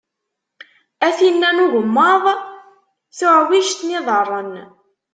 A 1.05 1.07
tinn-a 1.17 1.49
n 1.55 1.63
ugemmaḍ, 1.63 2.23
tuɛwijt 3.17 3.79
n 3.83 3.93
yiḍarren. 3.93 4.53